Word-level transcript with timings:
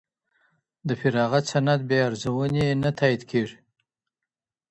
د 0.87 0.89
فراغت 0.99 1.43
سند 1.51 1.81
بې 1.89 1.97
ارزوني 2.07 2.65
نه 2.83 2.89
تایید 2.99 3.23
کیږي. 3.31 3.57